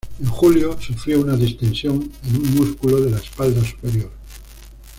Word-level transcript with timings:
En 0.19 0.25
julio 0.33 0.81
sufrió 0.81 1.21
una 1.21 1.35
distensión 1.35 2.11
en 2.23 2.35
un 2.35 2.55
músculo 2.55 3.01
de 3.01 3.11
la 3.11 3.17
espalda 3.19 3.63
superior. 3.63 4.09